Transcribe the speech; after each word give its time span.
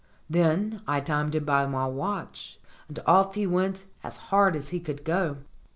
Then 0.27 0.81
I 0.87 0.99
timed 0.99 1.35
him 1.35 1.45
by 1.45 1.67
my 1.67 1.85
watch, 1.85 2.59
and 2.87 2.97
off 3.05 3.35
he 3.35 3.45
went 3.45 3.85
as 4.03 4.15
hard 4.15 4.55
as 4.55 4.69
he 4.69 4.79
could 4.79 5.03
go. 5.03 5.37